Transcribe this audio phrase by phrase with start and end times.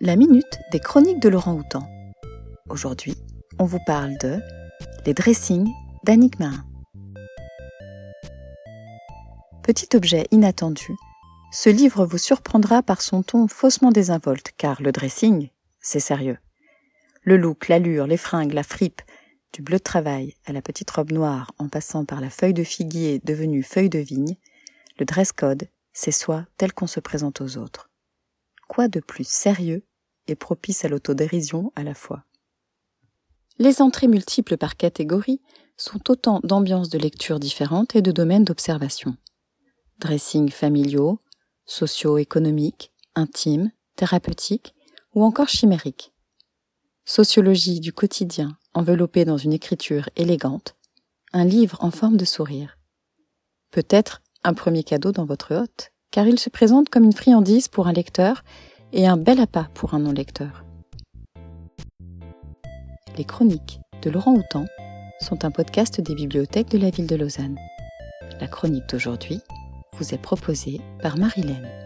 [0.00, 1.82] La minute des chroniques de Laurent Houtan.
[2.68, 3.16] Aujourd'hui,
[3.58, 4.38] on vous parle de
[5.04, 5.68] Les dressings
[6.04, 6.64] d'Annick Marin.
[9.64, 10.94] Petit objet inattendu,
[11.50, 15.50] ce livre vous surprendra par son ton faussement désinvolte, car le dressing,
[15.80, 16.38] c'est sérieux.
[17.22, 19.02] Le look, l'allure, les fringues, la fripe,
[19.52, 22.62] du bleu de travail à la petite robe noire en passant par la feuille de
[22.62, 24.36] figuier devenue feuille de vigne,
[25.00, 27.90] le dress code, c'est soi tel qu'on se présente aux autres.
[28.68, 29.82] Quoi de plus sérieux
[30.28, 32.24] et propice à l'autodérision à la fois
[33.58, 35.40] Les entrées multiples par catégorie
[35.76, 39.16] sont autant d'ambiances de lecture différentes et de domaines d'observation.
[39.98, 41.20] Dressing familiaux,
[41.66, 44.74] socio-économiques, intimes, thérapeutiques
[45.14, 46.12] ou encore chimériques.
[47.04, 50.76] Sociologie du quotidien enveloppée dans une écriture élégante,
[51.32, 52.78] un livre en forme de sourire.
[53.70, 57.86] Peut-être un premier cadeau dans votre hôte, car il se présente comme une friandise pour
[57.86, 58.44] un lecteur
[58.92, 60.64] et un bel appât pour un non-lecteur.
[63.16, 64.64] Les chroniques de Laurent Houtan
[65.20, 67.58] sont un podcast des bibliothèques de la ville de Lausanne.
[68.40, 69.40] La chronique d'aujourd'hui
[69.94, 71.77] vous est proposée par Marilène.